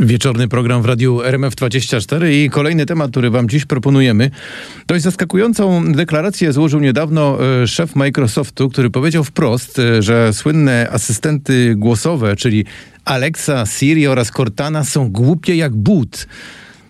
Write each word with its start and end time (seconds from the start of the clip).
Wieczorny 0.00 0.48
program 0.48 0.82
w 0.82 0.84
radiu 0.84 1.18
RMF24 1.18 2.30
i 2.30 2.50
kolejny 2.50 2.86
temat, 2.86 3.10
który 3.10 3.30
wam 3.30 3.48
dziś 3.48 3.64
proponujemy. 3.64 4.30
Dość 4.86 5.02
zaskakującą 5.04 5.92
deklarację 5.92 6.52
złożył 6.52 6.80
niedawno 6.80 7.38
e, 7.62 7.66
szef 7.66 7.96
Microsoftu, 7.96 8.68
który 8.68 8.90
powiedział 8.90 9.24
wprost, 9.24 9.78
e, 9.78 10.02
że 10.02 10.32
słynne 10.32 10.88
asystenty 10.90 11.74
głosowe, 11.76 12.36
czyli 12.36 12.64
Alexa, 13.04 13.66
Siri 13.66 14.06
oraz 14.06 14.30
Cortana 14.30 14.84
są 14.84 15.08
głupie 15.08 15.56
jak 15.56 15.76
but. 15.76 16.26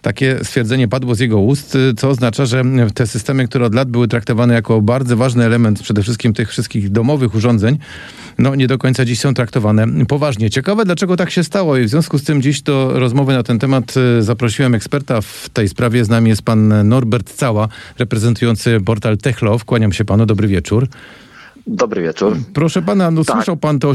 Takie 0.02 0.38
stwierdzenie 0.42 0.88
padło 0.88 1.14
z 1.14 1.20
jego 1.20 1.40
ust, 1.40 1.74
y, 1.74 1.94
co 1.94 2.08
oznacza, 2.08 2.46
że 2.46 2.64
te 2.94 3.06
systemy, 3.06 3.48
które 3.48 3.66
od 3.66 3.74
lat 3.74 3.90
były 3.90 4.08
traktowane 4.08 4.54
jako 4.54 4.82
bardzo 4.82 5.16
ważny 5.16 5.44
element 5.44 5.82
przede 5.82 6.02
wszystkim 6.02 6.32
tych 6.32 6.48
wszystkich 6.48 6.90
domowych 6.90 7.34
urządzeń, 7.34 7.78
no 8.38 8.54
nie 8.54 8.66
do 8.66 8.78
końca 8.78 9.04
dziś 9.04 9.20
są 9.20 9.34
traktowane 9.34 9.86
poważnie. 10.08 10.50
Ciekawe, 10.50 10.84
dlaczego 10.84 11.16
tak 11.16 11.30
się 11.30 11.44
stało 11.44 11.76
i 11.76 11.84
w 11.84 11.88
związku 11.88 12.18
z 12.18 12.24
tym 12.24 12.42
dziś 12.42 12.62
do 12.62 12.98
rozmowy 12.98 13.32
na 13.32 13.42
ten 13.42 13.58
temat 13.58 13.94
y, 14.18 14.22
zaprosiłem 14.22 14.74
eksperta 14.74 15.20
w 15.20 15.48
tej 15.52 15.68
sprawie. 15.68 16.04
Z 16.04 16.08
nami 16.08 16.28
jest 16.28 16.42
pan 16.42 16.88
Norbert 16.88 17.34
Cała, 17.34 17.68
reprezentujący 17.98 18.80
portal 18.84 19.18
Techlove. 19.18 19.64
Kłaniam 19.64 19.92
się 19.92 20.04
panu, 20.04 20.26
dobry 20.26 20.48
wieczór. 20.48 20.88
Dobry 21.66 22.02
wieczór. 22.02 22.36
Proszę 22.54 22.82
pana, 22.82 23.10
no 23.10 23.24
tak. 23.24 23.36
słyszał 23.36 23.56
pan 23.56 23.78
to, 23.78 23.92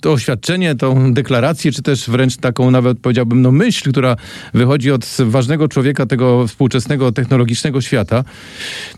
to 0.00 0.12
oświadczenie, 0.12 0.74
tą 0.74 1.12
deklarację, 1.12 1.72
czy 1.72 1.82
też 1.82 2.10
wręcz 2.10 2.36
taką 2.36 2.70
nawet 2.70 2.98
powiedziałbym, 2.98 3.42
no 3.42 3.52
myśl, 3.52 3.90
która 3.90 4.16
wychodzi 4.54 4.90
od 4.90 5.06
ważnego 5.18 5.68
człowieka 5.68 6.06
tego 6.06 6.46
współczesnego 6.46 7.12
technologicznego 7.12 7.80
świata. 7.80 8.24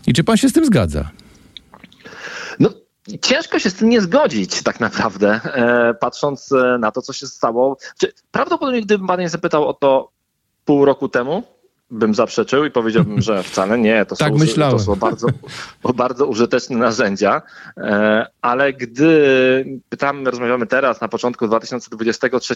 I 0.07 0.13
czy 0.13 0.23
pan 0.23 0.37
się 0.37 0.49
z 0.49 0.53
tym 0.53 0.65
zgadza? 0.65 1.09
Ciężko 3.21 3.59
się 3.59 3.69
z 3.69 3.75
tym 3.75 3.89
nie 3.89 4.01
zgodzić, 4.01 4.63
tak 4.63 4.79
naprawdę, 4.79 5.39
e, 5.43 5.93
patrząc 5.93 6.51
e, 6.51 6.77
na 6.79 6.91
to, 6.91 7.01
co 7.01 7.13
się 7.13 7.27
stało. 7.27 7.77
Prawdopodobnie, 8.31 8.81
gdybym 8.81 9.07
pan 9.07 9.29
zapytał 9.29 9.67
o 9.67 9.73
to 9.73 10.11
pół 10.65 10.85
roku 10.85 11.09
temu, 11.09 11.43
bym 11.91 12.15
zaprzeczył 12.15 12.65
i 12.65 12.71
powiedziałbym, 12.71 13.21
że 13.21 13.43
wcale 13.43 13.77
nie. 13.77 14.05
To, 14.05 14.15
tak 14.15 14.33
są, 14.33 14.71
to 14.71 14.79
są 14.79 14.95
bardzo, 14.95 15.27
bardzo 15.95 16.25
użyteczne 16.25 16.77
narzędzia, 16.77 17.41
e, 17.77 18.25
ale 18.41 18.73
gdy 18.73 19.79
pytamy, 19.89 20.31
rozmawiamy 20.31 20.67
teraz 20.67 21.01
na 21.01 21.07
początku 21.07 21.47
2023, 21.47 22.55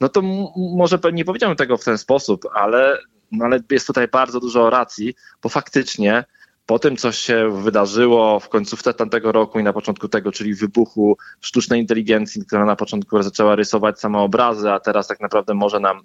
no 0.00 0.08
to 0.08 0.22
może 0.56 0.98
nie 1.12 1.24
powiedziałem 1.24 1.56
tego 1.56 1.76
w 1.76 1.84
ten 1.84 1.98
sposób, 1.98 2.46
ale, 2.54 2.98
no 3.32 3.44
ale 3.44 3.60
jest 3.70 3.86
tutaj 3.86 4.08
bardzo 4.08 4.40
dużo 4.40 4.70
racji, 4.70 5.14
bo 5.42 5.48
faktycznie 5.48 6.24
po 6.70 6.78
tym, 6.78 6.96
co 6.96 7.12
się 7.12 7.62
wydarzyło 7.62 8.40
w 8.40 8.48
końcówce 8.48 8.94
tamtego 8.94 9.32
roku 9.32 9.60
i 9.60 9.62
na 9.62 9.72
początku 9.72 10.08
tego, 10.08 10.32
czyli 10.32 10.54
wybuchu 10.54 11.16
sztucznej 11.40 11.80
inteligencji, 11.80 12.46
która 12.46 12.64
na 12.64 12.76
początku 12.76 13.22
zaczęła 13.22 13.56
rysować 13.56 14.00
same 14.00 14.18
obrazy, 14.18 14.70
a 14.70 14.80
teraz 14.80 15.06
tak 15.06 15.20
naprawdę 15.20 15.54
może 15.54 15.80
nam 15.80 16.00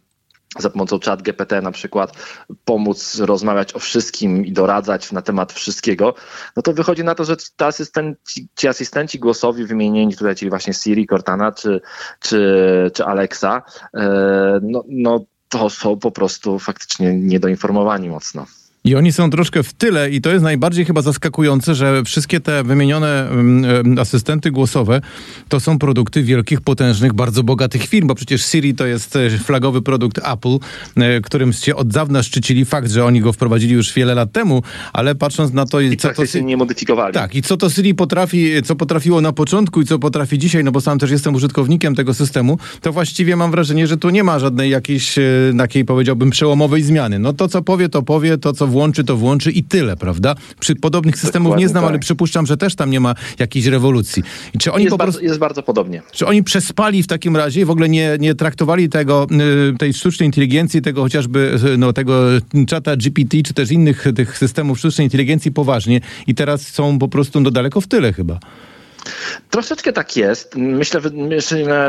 za 0.60 0.70
pomocą 0.70 1.00
chat 1.00 1.22
GPT 1.22 1.62
na 1.62 1.72
przykład 1.72 2.14
pomóc 2.66 3.20
rozmawiać 3.20 3.76
o 3.76 3.80
wszystkim 3.80 4.46
i 4.46 4.52
doradzać 4.52 5.12
na 5.12 5.22
temat 5.22 5.54
wszystkiego, 5.54 6.14
no 6.56 6.62
to 6.62 6.74
wychodzi 6.74 7.04
na 7.04 7.16
to, 7.16 7.26
że 7.26 7.38
ci 7.38 7.46
asystenci, 7.58 8.48
ci 8.56 8.68
asystenci 8.68 9.20
głosowi 9.20 9.66
wymienieni 9.66 10.16
tutaj, 10.16 10.36
czyli 10.36 10.50
właśnie 10.50 10.74
Siri, 10.74 11.08
Cortana 11.08 11.52
czy, 11.52 11.82
czy, 12.20 12.92
czy 12.94 13.06
Alexa, 13.06 13.64
e, 13.94 14.60
no, 14.62 14.84
no 14.88 15.26
to 15.50 15.70
są 15.70 16.00
po 16.00 16.12
prostu 16.12 16.60
faktycznie 16.60 17.14
niedoinformowani 17.14 18.10
mocno. 18.10 18.46
I 18.86 18.96
oni 18.96 19.12
są 19.12 19.30
troszkę 19.30 19.64
w 19.64 19.74
tyle 19.74 20.10
i 20.10 20.22
to 20.22 20.30
jest 20.30 20.44
najbardziej 20.44 20.86
chyba 20.86 21.02
zaskakujące, 21.02 21.76
że 21.76 22.04
wszystkie 22.04 22.40
te 22.40 22.64
wymienione 22.64 23.30
um, 23.32 24.00
asystenty 24.00 24.52
głosowe 24.52 25.02
to 25.50 25.60
są 25.60 25.80
produkty 25.80 26.24
wielkich, 26.24 26.62
potężnych, 26.62 27.14
bardzo 27.14 27.44
bogatych 27.44 27.88
firm, 27.88 28.08
bo 28.08 28.16
przecież 28.16 28.46
Siri 28.46 28.76
to 28.76 28.86
jest 28.86 29.16
e, 29.16 29.30
flagowy 29.30 29.82
produkt 29.82 30.18
Apple, 30.18 30.58
e, 30.98 31.22
którym 31.22 31.54
się 31.54 31.76
od 31.76 31.88
dawna 31.88 32.24
szczycili 32.24 32.66
fakt, 32.66 32.92
że 32.92 33.06
oni 33.06 33.22
go 33.22 33.34
wprowadzili 33.34 33.74
już 33.74 33.94
wiele 33.94 34.16
lat 34.16 34.32
temu, 34.32 34.64
ale 34.94 35.16
patrząc 35.16 35.54
na 35.54 35.66
to... 35.66 35.80
I 35.80 35.98
co 35.98 36.14
to 36.14 36.26
się 36.26 36.44
nie 36.44 36.58
modyfikowali. 36.58 37.14
Tak, 37.14 37.36
i 37.36 37.42
co 37.42 37.58
to 37.58 37.70
Siri 37.70 37.96
potrafi, 37.96 38.64
co 38.64 38.76
potrafiło 38.76 39.22
na 39.22 39.32
początku 39.32 39.82
i 39.82 39.86
co 39.86 40.00
potrafi 40.00 40.38
dzisiaj, 40.38 40.64
no 40.64 40.72
bo 40.72 40.82
sam 40.82 41.00
też 41.00 41.12
jestem 41.12 41.36
użytkownikiem 41.36 41.96
tego 41.96 42.14
systemu, 42.14 42.58
to 42.82 42.94
właściwie 42.94 43.36
mam 43.36 43.52
wrażenie, 43.52 43.88
że 43.88 43.98
tu 43.98 44.10
nie 44.10 44.24
ma 44.24 44.40
żadnej 44.40 44.70
jakiejś 44.72 45.16
takiej, 45.58 45.86
powiedziałbym, 45.86 46.30
przełomowej 46.30 46.84
zmiany. 46.84 47.20
No 47.20 47.34
to, 47.34 47.48
co 47.48 47.62
powie, 47.62 47.90
to 47.90 48.04
powie, 48.04 48.38
to, 48.38 48.54
co 48.54 48.75
włączy, 48.76 49.04
to 49.04 49.18
włączy 49.18 49.52
i 49.52 49.64
tyle, 49.64 49.98
prawda? 49.98 50.36
Przy 50.60 50.76
podobnych 50.76 51.18
systemów 51.18 51.46
Dokładnie 51.46 51.64
nie 51.64 51.70
znam, 51.70 51.84
tak. 51.84 51.90
ale 51.90 52.00
przypuszczam, 52.00 52.46
że 52.46 52.58
też 52.58 52.76
tam 52.76 52.90
nie 52.90 53.00
ma 53.00 53.16
jakiejś 53.40 53.66
rewolucji. 53.66 54.24
I 54.54 54.58
czy 54.58 54.72
oni 54.72 54.84
jest, 54.84 54.92
po 54.92 54.98
prostu, 54.98 55.20
bardzo, 55.20 55.28
jest 55.28 55.40
bardzo 55.40 55.64
podobnie. 55.64 56.02
Czy 56.12 56.26
oni 56.26 56.44
przespali 56.44 57.04
w 57.04 57.08
takim 57.08 57.36
razie 57.38 57.62
i 57.62 57.66
w 57.66 57.70
ogóle 57.70 57.90
nie, 57.90 58.18
nie 58.20 58.36
traktowali 58.36 58.90
tego, 58.90 59.28
y, 59.74 59.78
tej 59.78 59.94
sztucznej 59.94 60.28
inteligencji, 60.28 60.82
tego 60.82 61.02
chociażby 61.02 61.60
y, 61.74 61.78
no, 61.78 61.94
tego 61.94 62.22
czata 62.68 62.98
GPT, 62.98 63.38
czy 63.44 63.54
też 63.54 63.72
innych 63.72 64.06
tych 64.16 64.38
systemów 64.38 64.80
sztucznej 64.80 65.08
inteligencji 65.08 65.52
poważnie 65.52 66.02
i 66.28 66.36
teraz 66.36 66.68
są 66.68 67.00
po 67.00 67.08
prostu 67.08 67.40
no, 67.40 67.52
daleko 67.52 67.82
w 67.82 67.88
tyle 67.88 68.14
chyba. 68.14 68.40
Troszeczkę 69.56 69.94
tak 69.94 70.18
jest. 70.18 70.56
Myślę, 70.56 71.02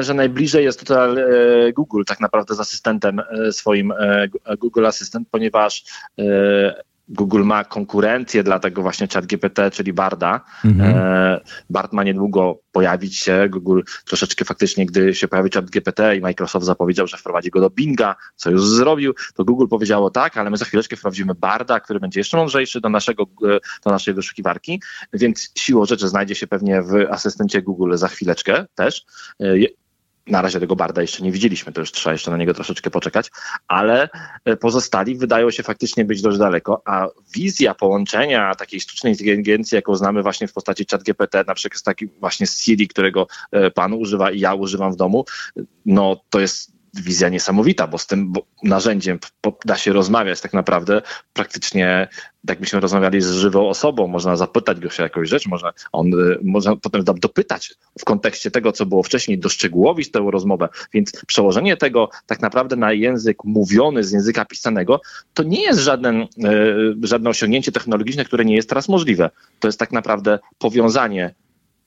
że 0.01 0.15
najbliżej 0.15 0.65
jest 0.65 0.81
tutaj 0.81 1.19
e, 1.19 1.73
Google 1.73 2.03
tak 2.07 2.21
naprawdę 2.21 2.55
z 2.55 2.61
asystentem 2.61 3.21
e, 3.21 3.53
swoim 3.53 3.93
e, 3.93 4.29
Google 4.59 4.87
Assistant, 4.87 5.29
ponieważ 5.31 5.85
Google 7.09 7.43
ma 7.45 7.65
konkurencję 7.65 8.43
dla 8.43 8.59
tego 8.59 8.83
właśnie 8.83 9.09
ChatGPT, 9.15 9.59
czyli 9.73 9.93
Barda. 9.93 10.41
Mhm. 10.65 10.95
E, 10.97 11.41
Bard 11.71 11.93
ma 11.93 12.05
niedługo 12.05 12.61
pojawić 12.73 13.17
się. 13.17 13.49
Google 13.51 13.81
troszeczkę 14.05 14.45
faktycznie, 14.45 14.87
gdy 14.87 15.15
się 15.15 15.29
pojawi 15.29 15.51
ChatGPT 15.51 16.01
i 16.17 16.21
Microsoft 16.21 16.67
zapowiedział, 16.67 17.07
że 17.07 17.17
wprowadzi 17.17 17.51
go 17.51 17.61
do 17.61 17.71
Binga, 17.71 18.17
co 18.37 18.51
już 18.51 18.67
zrobił, 18.67 19.15
to 19.35 19.45
Google 19.45 19.67
powiedziało 19.67 20.11
tak, 20.11 20.37
ale 20.37 20.51
my 20.51 20.57
za 20.57 20.65
chwileczkę 20.65 20.97
wprowadzimy 20.97 21.35
Barda, 21.35 21.81
który 21.81 22.01
będzie 22.01 22.21
jeszcze 22.21 22.37
mądrzejszy 22.37 22.81
do, 22.81 22.89
naszego, 22.89 23.25
do 23.85 23.91
naszej 23.91 24.15
wyszukiwarki, 24.15 24.83
więc 25.13 25.53
siłą 25.59 25.85
rzeczy 25.85 26.09
znajdzie 26.09 26.35
się 26.35 26.47
pewnie 26.47 26.83
w 26.83 26.95
asystencie 27.11 27.63
Google 27.63 27.97
za 27.97 28.09
chwileczkę 28.09 28.67
też. 28.75 29.07
E, 30.27 30.33
na 30.33 30.43
razie 30.43 30.61
tego 30.61 30.77
Barda 30.77 31.03
jeszcze 31.03 31.23
nie 31.23 31.33
widzieliśmy, 31.33 31.73
to 31.73 31.81
już 31.81 31.93
trzeba 31.93 32.13
jeszcze 32.13 32.31
na 32.31 32.37
niego 32.37 32.55
troszeczkę 32.55 32.91
poczekać, 32.91 33.31
ale 33.69 34.09
e, 34.45 34.57
pozostali 34.57 35.17
wydają 35.17 35.51
się 35.51 35.63
faktycznie 35.63 36.05
być 36.05 36.23
dość 36.23 36.39
daleko, 36.39 36.83
a 36.85 37.09
wizja 37.35 37.75
połączenia 37.75 38.55
takiej 38.55 38.81
sztucznej 38.81 39.13
inteligencji, 39.13 39.77
jaką 39.77 39.95
znamy 39.95 40.23
właśnie 40.23 40.49
w 40.49 40.53
postaci 40.53 40.87
ChatGPT, 40.91 41.35
na 41.47 41.55
przykład 41.55 41.79
z 41.79 41.83
takim 41.83 42.09
właśnie 42.21 42.47
Siri, 42.47 42.89
którego 42.89 43.27
e, 43.53 43.71
pan 43.71 43.93
używa 43.93 44.31
i 44.31 44.41
ja 44.41 44.55
używam 44.55 44.93
w 44.93 44.97
domu, 44.97 45.25
no 45.87 46.21
to 46.31 46.41
jest 46.41 46.76
wizja 47.03 47.29
niesamowita, 47.29 47.87
bo 47.87 47.99
z 47.99 48.07
tym 48.07 48.33
narzędziem 48.63 49.19
da 49.65 49.77
się 49.77 49.93
rozmawiać 49.93 50.41
tak 50.41 50.53
naprawdę 50.53 51.03
praktycznie 51.33 52.09
jakbyśmy 52.49 52.81
rozmawiali 52.81 53.21
z 53.21 53.31
żywą 53.31 53.69
osobą, 53.69 54.07
można 54.07 54.37
zapytać 54.37 54.81
go 54.81 54.91
się 54.91 55.03
jakąś 55.03 55.29
rzecz, 55.29 55.47
można, 55.47 55.73
on, 55.93 56.15
y, 56.15 56.39
można 56.43 56.77
potem 56.77 57.05
dopytać 57.05 57.75
w 57.99 58.05
kontekście 58.05 58.51
tego, 58.51 58.73
co 58.73 58.87
było 58.87 59.03
wcześniej, 59.03 59.39
doszczegółowić 59.39 60.11
tę 60.11 60.29
rozmowę, 60.31 60.69
więc 60.93 61.13
przełożenie 61.27 61.77
tego 61.77 62.09
tak 62.27 62.41
naprawdę 62.41 62.77
na 62.77 62.93
język 62.93 63.45
mówiony 63.45 64.05
z 64.05 64.13
języka 64.13 64.45
pisanego, 64.45 65.01
to 65.35 65.43
nie 65.43 65.63
jest 65.63 65.81
żaden, 65.81 66.21
y, 66.21 66.27
żadne 67.03 67.31
osiągnięcie 67.31 67.73
technologiczne, 67.73 68.25
które 68.25 68.45
nie 68.45 68.57
jest 68.57 68.69
teraz 68.69 68.89
możliwe. 68.89 69.31
To 69.61 69.69
jest 69.69 69.79
tak 69.79 69.93
naprawdę 69.93 70.39
powiązanie 70.59 71.35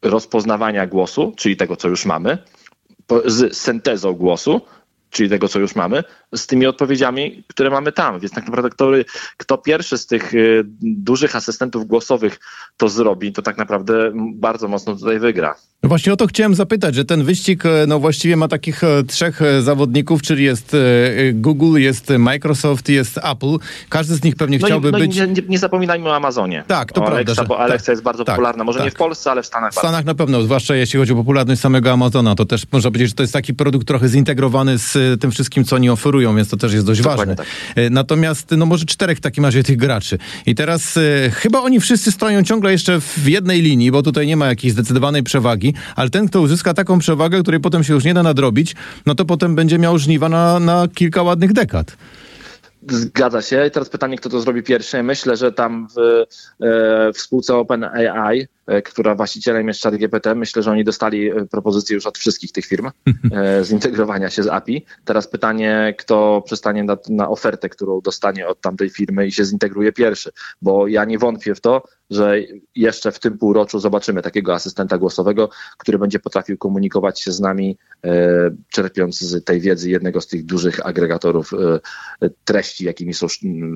rozpoznawania 0.01 0.87
głosu, 0.87 1.33
czyli 1.37 1.57
tego, 1.57 1.75
co 1.75 1.87
już 1.87 2.05
mamy, 2.05 2.37
z 3.25 3.57
syntezą 3.57 4.13
głosu, 4.13 4.61
czyli 5.09 5.29
tego, 5.29 5.47
co 5.47 5.59
już 5.59 5.75
mamy, 5.75 6.03
z 6.35 6.47
tymi 6.47 6.65
odpowiedziami, 6.65 7.43
które 7.47 7.69
mamy 7.69 7.91
tam. 7.91 8.19
Więc 8.19 8.33
tak 8.33 8.45
naprawdę 8.45 8.69
kto, 8.69 8.91
kto 9.37 9.57
pierwszy 9.57 9.97
z 9.97 10.05
tych 10.05 10.33
y, 10.33 10.63
dużych 10.81 11.35
asystentów 11.35 11.87
głosowych 11.87 12.39
to 12.77 12.89
zrobi, 12.89 13.33
to 13.33 13.41
tak 13.41 13.57
naprawdę 13.57 14.11
bardzo 14.33 14.67
mocno 14.67 14.95
tutaj 14.95 15.19
wygra. 15.19 15.55
No 15.83 15.89
właśnie 15.89 16.13
o 16.13 16.15
to 16.15 16.27
chciałem 16.27 16.55
zapytać, 16.55 16.95
że 16.95 17.05
ten 17.05 17.23
wyścig 17.23 17.65
e, 17.65 17.69
no 17.87 17.99
właściwie 17.99 18.35
ma 18.35 18.47
takich 18.47 18.83
e, 18.83 19.03
trzech 19.03 19.41
e, 19.41 19.61
zawodników, 19.61 20.21
czyli 20.21 20.43
jest 20.43 20.75
Google, 21.33 21.79
jest 21.79 22.09
Microsoft, 22.09 22.89
jest 22.89 23.17
Apple. 23.17 23.57
Każdy 23.89 24.15
z 24.15 24.23
nich 24.23 24.35
pewnie 24.35 24.57
no 24.57 24.67
chciałby 24.67 24.89
i, 24.89 24.91
no 24.91 24.99
być... 24.99 25.15
Nie, 25.15 25.27
nie, 25.27 25.41
nie, 25.49 25.59
zapominajmy 25.59 26.09
o 26.09 26.15
Amazonie. 26.15 26.63
Tak, 26.67 26.91
to 26.91 27.01
o 27.01 27.05
prawda. 27.05 27.23
Alexa, 27.23 27.43
bo 27.43 27.59
Alexa 27.59 27.85
tak, 27.85 27.93
jest 27.93 28.03
bardzo 28.03 28.25
tak, 28.25 28.35
popularna, 28.35 28.63
może 28.63 28.79
tak. 28.79 28.85
nie 28.85 28.91
w 28.91 28.95
Polsce, 28.95 29.31
ale 29.31 29.43
w 29.43 29.45
Stanach. 29.45 29.71
W 29.71 29.75
Stanach 29.75 30.05
na 30.05 30.15
pewno, 30.15 30.41
zwłaszcza 30.41 30.75
jeśli 30.75 30.99
chodzi 30.99 31.13
o 31.13 31.15
popularność 31.15 31.61
samego 31.61 31.91
Amazona, 31.91 32.35
to 32.35 32.45
też 32.45 32.65
można 32.71 32.91
powiedzieć, 32.91 33.09
że 33.09 33.15
to 33.15 33.23
jest 33.23 33.33
taki 33.33 33.53
produkt 33.53 33.87
trochę 33.87 34.07
zintegrowany 34.07 34.77
z 34.77 34.97
tym 35.21 35.31
wszystkim, 35.31 35.65
co 35.65 35.75
oni 35.75 35.89
oferują, 35.89 36.35
więc 36.35 36.49
to 36.49 36.57
też 36.57 36.73
jest 36.73 36.85
dość 36.85 37.01
Dokładnie 37.01 37.35
ważne. 37.35 37.35
Tak. 37.35 37.91
Natomiast, 37.91 38.51
no 38.57 38.65
może 38.65 38.85
czterech 38.85 39.17
w 39.17 39.21
takim 39.21 39.45
razie 39.45 39.63
tych 39.63 39.77
graczy. 39.77 40.17
I 40.45 40.55
teraz 40.55 40.97
e, 40.97 41.29
chyba 41.29 41.61
oni 41.61 41.79
wszyscy 41.79 42.11
stoją 42.11 42.43
ciągle 42.43 42.71
jeszcze 42.71 43.01
w 43.01 43.27
jednej 43.27 43.61
linii, 43.61 43.91
bo 43.91 44.03
tutaj 44.03 44.27
nie 44.27 44.37
ma 44.37 44.47
jakiejś 44.47 44.73
zdecydowanej 44.73 45.23
przewagi, 45.23 45.73
ale 45.95 46.09
ten, 46.09 46.27
kto 46.27 46.41
uzyska 46.41 46.73
taką 46.73 46.99
przewagę, 46.99 47.41
której 47.41 47.59
potem 47.59 47.83
się 47.83 47.93
już 47.93 48.03
nie 48.03 48.13
da 48.13 48.23
nadrobić, 48.23 48.75
no 49.05 49.15
to 49.15 49.25
potem 49.25 49.55
będzie 49.55 49.79
miał 49.79 49.97
żniwa 49.97 50.29
na, 50.29 50.59
na 50.59 50.87
kilka 50.95 51.23
ładnych 51.23 51.53
dekad. 51.53 51.97
Zgadza 52.87 53.41
się. 53.41 53.67
I 53.67 53.71
teraz 53.71 53.89
pytanie, 53.89 54.17
kto 54.17 54.29
to 54.29 54.41
zrobi 54.41 54.63
pierwszy. 54.63 55.03
Myślę, 55.03 55.37
że 55.37 55.51
tam 55.51 55.87
w, 55.95 55.99
e, 55.99 57.13
w 57.13 57.21
spółce 57.21 57.55
OpenAI 57.55 58.47
która 58.85 59.15
właścicielem 59.15 59.67
jest 59.67 59.81
ChatGPT, 59.81 60.35
myślę, 60.35 60.63
że 60.63 60.71
oni 60.71 60.83
dostali 60.83 61.31
propozycję 61.51 61.95
już 61.95 62.05
od 62.05 62.17
wszystkich 62.17 62.51
tych 62.51 62.65
firm 62.65 62.89
zintegrowania 63.69 64.29
się 64.29 64.43
z 64.43 64.47
API. 64.47 64.85
Teraz 65.05 65.27
pytanie, 65.27 65.95
kto 65.97 66.43
przestanie 66.45 66.83
na, 66.83 66.97
na 67.09 67.29
ofertę, 67.29 67.69
którą 67.69 68.01
dostanie 68.01 68.47
od 68.47 68.61
tamtej 68.61 68.89
firmy 68.89 69.27
i 69.27 69.31
się 69.31 69.45
zintegruje 69.45 69.91
pierwszy, 69.91 70.31
bo 70.61 70.87
ja 70.87 71.05
nie 71.05 71.19
wątpię 71.19 71.55
w 71.55 71.61
to, 71.61 71.83
że 72.09 72.39
jeszcze 72.75 73.11
w 73.11 73.19
tym 73.19 73.37
półroczu 73.37 73.79
zobaczymy 73.79 74.21
takiego 74.21 74.53
asystenta 74.53 74.97
głosowego, 74.97 75.49
który 75.77 75.99
będzie 75.99 76.19
potrafił 76.19 76.57
komunikować 76.57 77.21
się 77.21 77.31
z 77.31 77.39
nami, 77.39 77.77
e, 78.05 78.51
czerpiąc 78.69 79.19
z 79.19 79.45
tej 79.45 79.59
wiedzy 79.59 79.89
jednego 79.89 80.21
z 80.21 80.27
tych 80.27 80.45
dużych 80.45 80.85
agregatorów 80.85 81.51
e, 81.53 82.29
treści, 82.45 82.85
jakimi 82.85 83.13
są 83.13 83.27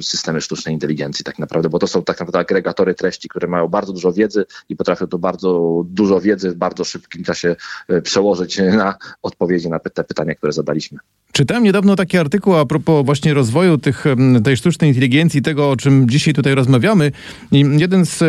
systemy 0.02 0.42
sztucznej 0.42 0.74
inteligencji 0.74 1.26
tak 1.26 1.40
naprawdę, 1.40 1.70
bo 1.70 1.80
to 1.80 1.88
są 1.88 2.04
tak 2.04 2.20
naprawdę 2.20 2.40
agregatory 2.40 2.96
treści, 2.96 3.30
które 3.30 3.48
mają 3.48 3.68
bardzo 3.68 3.94
dużo 3.94 4.14
wiedzy 4.14 4.46
i 4.70 4.76
potrafią 4.84 5.08
to 5.08 5.18
bardzo 5.18 5.84
dużo 5.86 6.22
wiedzy 6.22 6.52
w 6.52 6.56
bardzo 6.56 6.84
szybkim 6.84 7.24
czasie 7.24 7.56
e, 7.88 8.02
przełożyć 8.02 8.58
na 8.58 8.96
odpowiedzi 9.22 9.70
na 9.70 9.80
te 9.80 10.04
pytania, 10.04 10.36
które 10.36 10.54
zadaliśmy. 10.54 11.00
Czytałem 11.34 11.64
niedawno 11.64 11.96
taki 11.96 12.18
artykuł 12.18 12.56
a 12.56 12.66
propos 12.66 13.06
właśnie 13.06 13.34
rozwoju 13.34 13.78
tych, 13.78 14.06
tej 14.44 14.58
sztucznej 14.58 14.90
inteligencji, 14.90 15.42
tego 15.42 15.70
o 15.70 15.78
czym 15.78 16.10
dzisiaj 16.10 16.34
tutaj 16.34 16.56
rozmawiamy. 16.56 17.12
I 17.52 17.66
jeden 17.78 18.06
z 18.06 18.24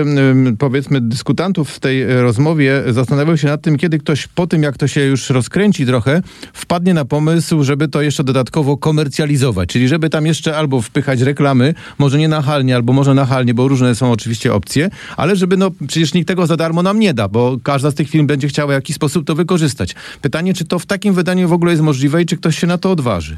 powiedzmy 0.58 1.00
dyskutantów 1.00 1.70
w 1.70 1.80
tej 1.80 2.06
rozmowie 2.06 2.82
zastanawiał 2.88 3.36
się 3.36 3.48
nad 3.48 3.62
tym, 3.62 3.76
kiedy 3.76 3.98
ktoś 3.98 4.26
po 4.26 4.46
tym, 4.46 4.62
jak 4.62 4.76
to 4.76 4.86
się 4.86 5.00
już 5.00 5.30
rozkręci 5.30 5.86
trochę, 5.86 6.22
wpadnie 6.52 6.94
na 6.94 7.04
pomysł, 7.04 7.64
żeby 7.64 7.88
to 7.88 8.02
jeszcze 8.02 8.24
dodatkowo 8.24 8.76
komercjalizować, 8.76 9.68
czyli 9.68 9.88
żeby 9.88 10.10
tam 10.10 10.26
jeszcze 10.26 10.56
albo 10.56 10.82
wpychać 10.82 11.20
reklamy, 11.20 11.74
może 11.98 12.18
nie 12.18 12.28
nachalnie, 12.28 12.76
albo 12.76 12.92
może 12.92 13.14
nachalnie, 13.14 13.54
bo 13.54 13.68
różne 13.68 13.94
są 13.94 14.12
oczywiście 14.12 14.54
opcje, 14.54 14.90
ale 15.16 15.36
żeby 15.36 15.56
no 15.56 15.70
przecież 15.86 16.14
nikt 16.14 16.28
tego 16.28 16.33
za 16.46 16.56
darmo 16.56 16.82
nam 16.82 17.00
nie 17.00 17.14
da, 17.14 17.28
bo 17.28 17.56
każda 17.62 17.90
z 17.90 17.94
tych 17.94 18.08
firm 18.08 18.26
będzie 18.26 18.48
chciała 18.48 18.68
w 18.68 18.72
jakiś 18.72 18.96
sposób 18.96 19.26
to 19.26 19.34
wykorzystać. 19.34 19.94
Pytanie, 20.22 20.54
czy 20.54 20.64
to 20.64 20.78
w 20.78 20.86
takim 20.86 21.14
wydaniu 21.14 21.48
w 21.48 21.52
ogóle 21.52 21.72
jest 21.72 21.82
możliwe 21.82 22.22
i 22.22 22.26
czy 22.26 22.36
ktoś 22.36 22.58
się 22.58 22.66
na 22.66 22.78
to 22.78 22.90
odważy? 22.90 23.36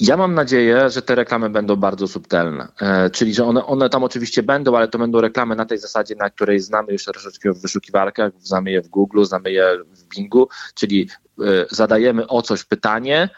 Ja 0.00 0.16
mam 0.16 0.34
nadzieję, 0.34 0.90
że 0.90 1.02
te 1.02 1.14
reklamy 1.14 1.50
będą 1.50 1.76
bardzo 1.76 2.08
subtelne, 2.08 2.68
e, 2.80 3.10
czyli 3.10 3.34
że 3.34 3.44
one, 3.44 3.66
one 3.66 3.90
tam 3.90 4.04
oczywiście 4.04 4.42
będą, 4.42 4.76
ale 4.76 4.88
to 4.88 4.98
będą 4.98 5.20
reklamy 5.20 5.56
na 5.56 5.66
tej 5.66 5.78
zasadzie, 5.78 6.14
na 6.14 6.30
której 6.30 6.60
znamy 6.60 6.92
już 6.92 7.04
troszeczkę 7.04 7.52
w 7.52 7.62
wyszukiwarkach, 7.62 8.32
znamy 8.40 8.70
je 8.70 8.82
w 8.82 8.88
Google, 8.88 9.24
znamy 9.24 9.52
je 9.52 9.64
w 9.94 10.16
Bingu, 10.16 10.48
czyli 10.74 11.08
e, 11.40 11.44
zadajemy 11.70 12.26
o 12.26 12.42
coś 12.42 12.64
pytanie, 12.64 13.28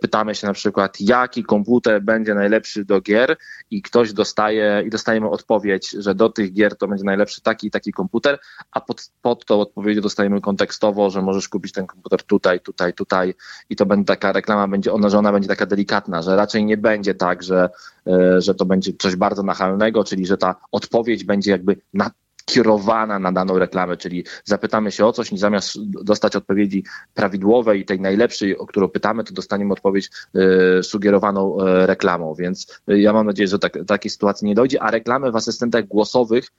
pytamy 0.00 0.34
się 0.34 0.46
na 0.46 0.52
przykład, 0.52 1.00
jaki 1.00 1.44
komputer 1.44 2.02
będzie 2.02 2.34
najlepszy 2.34 2.84
do 2.84 3.00
gier 3.00 3.36
i 3.70 3.82
ktoś 3.82 4.12
dostaje 4.12 4.82
i 4.86 4.90
dostajemy 4.90 5.30
odpowiedź, 5.30 5.90
że 5.90 6.14
do 6.14 6.28
tych 6.28 6.52
gier 6.52 6.76
to 6.76 6.88
będzie 6.88 7.04
najlepszy 7.04 7.40
taki 7.40 7.66
i 7.66 7.70
taki 7.70 7.92
komputer, 7.92 8.38
a 8.72 8.80
pod, 8.80 9.10
pod 9.22 9.44
tą 9.44 9.60
odpowiedzią 9.60 10.00
dostajemy 10.00 10.40
kontekstowo, 10.40 11.10
że 11.10 11.22
możesz 11.22 11.48
kupić 11.48 11.72
ten 11.72 11.86
komputer 11.86 12.22
tutaj, 12.22 12.60
tutaj, 12.60 12.92
tutaj 12.92 13.34
i 13.70 13.76
to 13.76 13.86
będzie 13.86 14.04
taka 14.04 14.32
reklama, 14.32 14.68
będzie 14.68 14.92
ona, 14.92 15.08
że 15.08 15.18
ona 15.18 15.32
będzie 15.32 15.48
taka 15.48 15.66
delikatna, 15.66 16.22
że 16.22 16.36
raczej 16.36 16.64
nie 16.64 16.76
będzie 16.76 17.14
tak, 17.14 17.42
że, 17.42 17.70
e, 18.06 18.40
że 18.40 18.54
to 18.54 18.64
będzie 18.64 18.92
coś 18.98 19.16
bardzo 19.16 19.42
nachalnego, 19.42 20.04
czyli 20.04 20.26
że 20.26 20.36
ta 20.36 20.56
odpowiedź 20.72 21.24
będzie 21.24 21.50
jakby 21.50 21.76
na 21.94 22.10
kierowana 22.44 23.18
na 23.18 23.32
daną 23.32 23.58
reklamę, 23.58 23.96
czyli 23.96 24.24
zapytamy 24.44 24.92
się 24.92 25.06
o 25.06 25.12
coś 25.12 25.32
i 25.32 25.38
zamiast 25.38 25.78
dostać 26.04 26.36
odpowiedzi 26.36 26.84
prawidłowej, 27.14 27.84
tej 27.84 28.00
najlepszej, 28.00 28.58
o 28.58 28.66
którą 28.66 28.88
pytamy, 28.88 29.24
to 29.24 29.34
dostaniemy 29.34 29.72
odpowiedź 29.72 30.10
y, 30.78 30.82
sugerowaną 30.82 31.60
y, 31.60 31.86
reklamą. 31.86 32.34
Więc 32.34 32.80
y, 32.90 33.00
ja 33.00 33.12
mam 33.12 33.26
nadzieję, 33.26 33.48
że 33.48 33.58
tak, 33.58 33.78
takiej 33.86 34.10
sytuacji 34.10 34.46
nie 34.46 34.54
dojdzie, 34.54 34.82
a 34.82 34.90
reklamy 34.90 35.32
w 35.32 35.36
asystentach 35.36 35.86
głosowych 35.86 36.50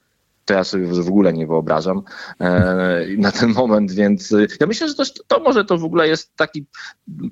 to 0.44 0.54
ja 0.54 0.64
sobie 0.64 0.86
w 0.86 1.08
ogóle 1.08 1.32
nie 1.32 1.46
wyobrażam 1.46 2.02
e, 2.40 3.06
na 3.18 3.32
ten 3.32 3.52
moment, 3.52 3.92
więc 3.92 4.32
e, 4.32 4.46
ja 4.60 4.66
myślę, 4.66 4.88
że 4.88 4.94
to, 4.94 5.04
to 5.26 5.40
może 5.40 5.64
to 5.64 5.78
w 5.78 5.84
ogóle 5.84 6.08
jest 6.08 6.36
taki 6.36 6.66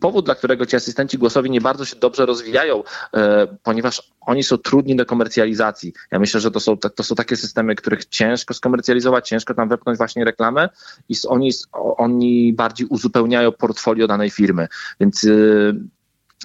powód, 0.01 0.25
dla 0.25 0.35
którego 0.35 0.67
ci 0.67 0.77
asystenci 0.77 1.19
głosowi 1.19 1.51
nie 1.51 1.61
bardzo 1.61 1.85
się 1.85 1.97
dobrze 1.97 2.27
rozwijają, 2.27 2.83
e, 3.15 3.47
ponieważ 3.63 4.13
oni 4.21 4.43
są 4.43 4.59
trudni 4.59 4.97
do 4.97 5.07
komercjalizacji. 5.07 5.93
Ja 6.11 6.19
myślę, 6.19 6.41
że 6.41 6.51
to 6.51 6.61
są, 6.61 6.77
to 6.77 7.03
są 7.03 7.15
takie 7.15 7.37
systemy, 7.37 7.75
których 7.75 8.05
ciężko 8.05 8.55
skomercjalizować, 8.55 9.29
ciężko 9.29 9.55
tam 9.55 9.69
wepchnąć 9.69 9.99
właśnie 9.99 10.25
reklamę 10.25 10.69
i 11.09 11.15
oni, 11.29 11.51
oni 11.73 12.53
bardziej 12.53 12.87
uzupełniają 12.87 13.53
portfolio 13.53 14.07
danej 14.07 14.31
firmy, 14.31 14.69
więc 15.01 15.27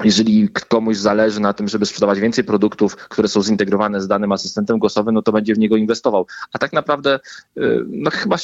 jeżeli 0.04 0.50
komuś 0.50 0.98
zależy 0.98 1.40
na 1.40 1.54
tym, 1.54 1.68
żeby 1.68 1.86
sprzedawać 1.86 2.20
więcej 2.20 2.44
produktów, 2.44 2.96
które 2.96 3.28
są 3.28 3.44
zintegrowane 3.44 4.02
z 4.02 4.08
danym 4.08 4.32
asystentem 4.32 4.80
głosowym, 4.80 5.16
no 5.16 5.22
to 5.22 5.32
będzie 5.32 5.56
w 5.56 5.60
niego 5.60 5.78
inwestował. 5.78 6.28
A 6.54 6.60
tak 6.60 6.74
naprawdę, 6.74 7.20
y, 7.58 7.86
no 7.88 8.12
chyba, 8.12 8.38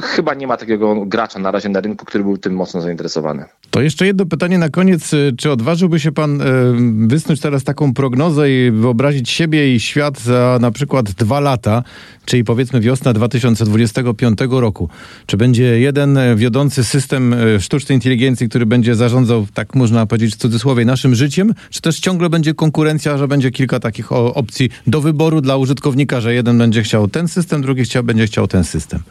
chyba 0.00 0.34
nie 0.34 0.46
ma 0.46 0.56
takiego 0.56 1.06
gracza 1.06 1.38
na 1.38 1.50
razie 1.50 1.68
na 1.68 1.80
rynku, 1.80 2.06
który 2.06 2.24
był 2.24 2.38
tym 2.38 2.54
mocno 2.54 2.80
zainteresowany. 2.80 3.44
To 3.70 3.80
jeszcze 3.80 4.06
jedno 4.06 4.26
pytanie 4.26 4.58
na 4.58 4.68
koniec. 4.68 5.10
Czy 5.36 5.50
odważyłby 5.50 6.00
się 6.00 6.12
pan 6.12 6.40
e, 6.40 6.44
wysnuć 7.06 7.40
teraz 7.40 7.64
taką 7.64 7.94
prognozę 7.94 8.50
i 8.50 8.70
wyobrazić 8.70 9.30
siebie 9.30 9.74
i 9.74 9.80
świat 9.80 10.20
za 10.20 10.58
na 10.60 10.70
przykład 10.70 11.10
dwa 11.12 11.40
lata, 11.40 11.82
czyli 12.24 12.44
powiedzmy 12.44 12.80
wiosna 12.80 13.12
2025 13.12 14.38
roku? 14.50 14.88
Czy 15.26 15.36
będzie 15.36 15.80
jeden 15.80 16.18
wiodący 16.36 16.84
system 16.84 17.34
e, 17.34 17.60
sztucznej 17.60 17.96
inteligencji, 17.96 18.48
który 18.48 18.66
będzie 18.66 18.94
zarządzał, 18.94 19.46
tak 19.54 19.74
można 19.74 20.06
powiedzieć 20.06 20.34
w 20.34 20.38
cudzysłowie, 20.38 20.84
naszym 20.84 21.14
życiem? 21.14 21.54
Czy 21.70 21.80
też 21.80 22.00
ciągle 22.00 22.30
będzie 22.30 22.54
konkurencja, 22.54 23.18
że 23.18 23.28
będzie 23.28 23.50
kilka 23.50 23.80
takich 23.80 24.12
opcji 24.12 24.70
do 24.86 25.00
wyboru 25.00 25.40
dla 25.40 25.56
użytkownika, 25.56 26.20
że 26.20 26.34
jeden 26.34 26.58
będzie 26.58 26.82
chciał 26.82 27.08
ten 27.08 27.28
system, 27.28 27.62
drugi 27.62 27.82
chciał, 27.82 28.02
będzie 28.02 28.26
chciał 28.26 28.48
ten 28.48 28.64
system? 28.64 29.02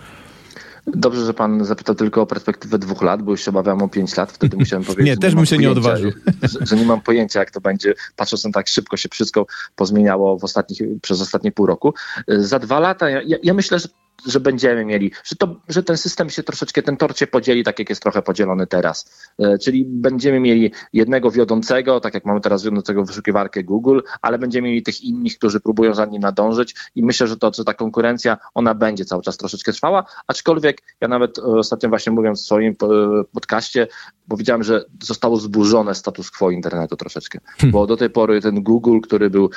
Dobrze, 0.88 1.25
że 1.25 1.33
pan 1.33 1.66
zapytał 1.66 1.95
tylko 1.95 2.22
o 2.22 2.25
perspektywę 2.25 2.80
dwóch 2.80 3.01
lat, 3.01 3.22
bo 3.22 3.31
już 3.31 3.45
się 3.45 3.51
obawiam 3.51 3.81
o 3.81 3.89
pięć 3.89 4.18
lat. 4.18 4.31
Wtedy 4.31 4.57
musiałem 4.63 4.86
powiedzieć. 4.86 5.06
nie, 5.06 5.18
też 5.18 5.36
bym 5.36 5.45
się 5.45 5.56
pojęcia, 5.56 5.69
nie 5.69 5.72
odważył. 5.72 6.12
Że, 6.44 6.66
że, 6.66 6.75
nie 6.75 6.86
mam 6.86 7.01
pojęcia, 7.01 7.39
jak 7.39 7.51
to 7.51 7.62
będzie, 7.62 7.94
patrząc 8.16 8.45
na 8.45 8.51
tak 8.51 8.68
szybko 8.68 8.98
się 8.98 9.10
wszystko 9.10 9.45
pozmieniało 9.75 10.39
w 10.39 10.44
ostatnich, 10.44 10.81
przez 11.01 11.22
ostatnie 11.22 11.51
pół 11.51 11.66
roku. 11.66 11.94
Za 12.28 12.60
dwa 12.60 12.80
lata, 12.80 13.10
ja, 13.10 13.38
ja 13.44 13.54
myślę, 13.54 13.80
że 13.80 13.88
że 14.26 14.40
będziemy 14.40 14.86
mieli, 14.86 15.12
że, 15.24 15.36
to, 15.36 15.56
że 15.70 15.84
ten 15.84 15.98
system 15.98 16.30
się 16.30 16.44
troszeczkę, 16.44 16.82
ten 16.82 16.98
tor 16.98 17.18
się 17.18 17.28
podzieli 17.28 17.64
tak, 17.64 17.80
jak 17.80 17.90
jest 17.90 18.02
trochę 18.02 18.22
podzielony 18.22 18.68
teraz. 18.68 19.30
E, 19.40 19.58
czyli 19.58 19.86
będziemy 19.86 20.40
mieli 20.40 20.72
jednego 20.94 21.32
wiodącego, 21.32 22.00
tak 22.00 22.14
jak 22.14 22.26
mamy 22.26 22.42
teraz 22.42 22.64
wiodącego 22.64 23.06
wyszukiwarkę 23.06 23.64
Google, 23.64 24.00
ale 24.22 24.40
będziemy 24.40 24.68
mieli 24.68 24.84
tych 24.84 25.02
innych, 25.02 25.38
którzy 25.38 25.60
próbują 25.60 25.94
za 25.94 26.06
nim 26.06 26.22
nadążyć 26.22 26.76
i 26.96 27.04
myślę, 27.04 27.28
że 27.28 27.38
to, 27.38 27.52
że 27.54 27.64
ta 27.64 27.74
konkurencja, 27.74 28.38
ona 28.54 28.74
będzie 28.74 29.06
cały 29.06 29.22
czas 29.22 29.38
troszeczkę 29.38 29.74
trwała, 29.74 30.06
aczkolwiek 30.28 30.82
ja 31.02 31.08
nawet 31.08 31.40
e, 31.40 31.42
ostatnio 31.42 31.90
właśnie 31.90 32.12
mówiąc 32.12 32.42
w 32.42 32.46
swoim 32.46 32.74
e, 32.84 32.88
podcaście, 33.34 33.88
powiedziałem, 34.30 34.64
że 34.64 34.86
zostało 35.04 35.38
zburzone 35.38 35.96
status 35.96 36.32
quo 36.32 36.52
internetu 36.52 36.96
troszeczkę, 36.96 37.40
hmm. 37.58 37.72
bo 37.72 37.88
do 37.88 37.98
tej 37.98 38.10
pory 38.10 38.42
ten 38.42 38.63
Google, 38.63 39.00
który 39.00 39.30
był 39.30 39.50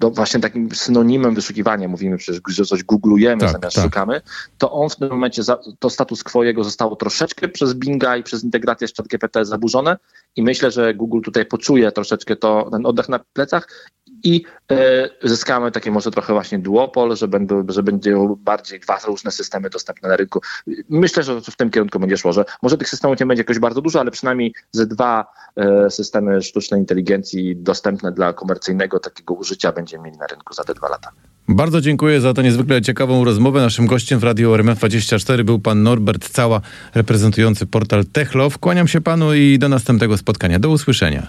no 0.00 0.10
właśnie 0.10 0.40
takim 0.40 0.74
synonimem 0.74 1.34
wyszukiwania, 1.34 1.88
mówimy 1.88 2.16
przecież, 2.16 2.40
że 2.48 2.64
coś 2.64 2.84
googlujemy 2.84 3.40
tak, 3.40 3.52
zamiast 3.52 3.76
tak. 3.76 3.84
szukamy, 3.84 4.20
to 4.58 4.72
on 4.72 4.90
w 4.90 4.96
tym 4.96 5.08
momencie, 5.08 5.42
za, 5.42 5.58
to 5.78 5.90
status 5.90 6.24
quo 6.24 6.44
jego 6.44 6.64
zostało 6.64 6.96
troszeczkę 6.96 7.48
przez 7.48 7.74
Binga 7.74 8.16
i 8.16 8.22
przez 8.22 8.44
integrację 8.44 8.88
z 8.88 8.94
ChatGPT 8.94 9.38
zaburzone 9.42 9.96
i 10.36 10.42
myślę, 10.42 10.70
że 10.70 10.94
Google 10.94 11.20
tutaj 11.20 11.46
poczuje 11.46 11.92
troszeczkę 11.92 12.36
to, 12.36 12.68
ten 12.70 12.86
oddech 12.86 13.08
na 13.08 13.18
plecach 13.18 13.90
i 14.24 14.44
e, 14.70 15.08
zyskamy 15.22 15.72
takie 15.72 15.90
może 15.90 16.10
trochę 16.10 16.32
właśnie 16.32 16.58
duopol, 16.58 17.16
że 17.16 17.28
będą, 17.28 17.64
że 17.68 17.82
będą 17.82 18.36
bardziej 18.36 18.80
dwa 18.80 18.98
różne 19.06 19.30
systemy 19.30 19.70
dostępne 19.70 20.08
na 20.08 20.16
rynku. 20.16 20.40
Myślę, 20.88 21.22
że 21.22 21.40
w 21.40 21.56
tym 21.56 21.70
kierunku 21.70 21.98
będzie 21.98 22.16
szło, 22.16 22.32
że 22.32 22.44
może 22.62 22.78
tych 22.78 22.88
systemów 22.88 23.20
nie 23.20 23.26
będzie 23.26 23.40
jakoś 23.40 23.58
bardzo 23.58 23.80
dużo, 23.80 24.00
ale 24.00 24.10
przynajmniej 24.10 24.54
ze 24.72 24.86
dwa 24.86 25.26
e, 25.56 25.90
systemy 25.90 26.42
sztucznej 26.42 26.80
inteligencji 26.80 27.56
dostępne 27.56 28.12
dla 28.12 28.32
komercyjnego 28.32 29.00
takiego 29.00 29.34
użycia 29.34 29.72
będziemy 29.72 30.04
mieli 30.04 30.18
na 30.18 30.26
rynku 30.26 30.54
za 30.54 30.64
te 30.64 30.74
dwa 30.74 30.88
lata. 30.88 31.10
Bardzo 31.48 31.80
dziękuję 31.80 32.20
za 32.20 32.34
tę 32.34 32.42
niezwykle 32.42 32.82
ciekawą 32.82 33.24
rozmowę. 33.24 33.60
Naszym 33.60 33.86
gościem 33.86 34.18
w 34.18 34.24
Radiu 34.24 34.52
RMF24 34.52 35.42
był 35.42 35.58
pan 35.58 35.82
Norbert 35.82 36.28
Cała, 36.28 36.60
reprezentujący 36.94 37.66
portal 37.66 38.04
Techlow. 38.04 38.58
Kłaniam 38.58 38.88
się 38.88 39.00
panu 39.00 39.34
i 39.34 39.58
do 39.58 39.68
następnego 39.68 40.16
spotkania. 40.16 40.58
Do 40.58 40.70
usłyszenia. 40.70 41.26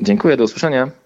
Dziękuję, 0.00 0.36
do 0.36 0.44
usłyszenia. 0.44 1.01